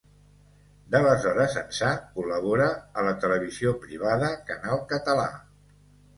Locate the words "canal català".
4.51-5.29